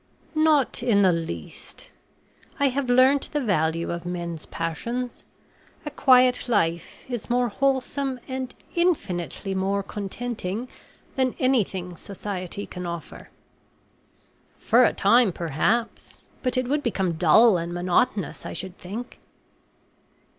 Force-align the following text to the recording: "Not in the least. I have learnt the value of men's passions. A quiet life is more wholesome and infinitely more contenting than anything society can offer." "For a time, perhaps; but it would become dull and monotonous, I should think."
"Not 0.33 0.81
in 0.81 1.03
the 1.03 1.11
least. 1.11 1.91
I 2.59 2.69
have 2.69 2.89
learnt 2.89 3.31
the 3.33 3.39
value 3.39 3.91
of 3.91 4.03
men's 4.03 4.47
passions. 4.47 5.23
A 5.85 5.91
quiet 5.91 6.49
life 6.49 7.01
is 7.07 7.29
more 7.29 7.49
wholesome 7.49 8.19
and 8.27 8.55
infinitely 8.73 9.53
more 9.53 9.83
contenting 9.83 10.67
than 11.15 11.35
anything 11.37 11.95
society 11.95 12.65
can 12.65 12.87
offer." 12.87 13.29
"For 14.57 14.83
a 14.83 14.91
time, 14.93 15.31
perhaps; 15.31 16.21
but 16.41 16.57
it 16.57 16.67
would 16.67 16.81
become 16.81 17.11
dull 17.13 17.57
and 17.57 17.71
monotonous, 17.71 18.43
I 18.43 18.53
should 18.53 18.79
think." 18.79 19.19